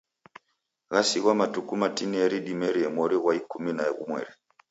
Ghasighwa 0.91 1.33
matuku 1.39 1.71
matineri 1.81 2.37
dimerie 2.45 2.87
mori 2.95 3.17
ghwa 3.21 3.33
ikumi 3.41 3.71
na 3.77 3.85
ghumweri. 3.95 4.31